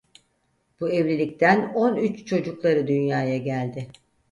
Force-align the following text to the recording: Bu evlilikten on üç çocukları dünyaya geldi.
Bu 0.81 0.89
evlilikten 0.91 1.73
on 1.73 1.95
üç 1.95 2.27
çocukları 2.27 2.87
dünyaya 2.87 3.37
geldi. 3.37 3.87